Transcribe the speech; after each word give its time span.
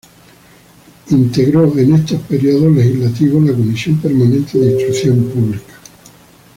Integró 1.11 1.77
en 1.77 1.93
estos 1.93 2.21
períodos 2.21 2.75
legislativos 2.75 3.43
la 3.43 3.51
Comisión 3.53 3.99
permanente 4.01 4.57
de 4.57 4.71
Instrucción 4.73 5.25
Pública. 5.25 5.73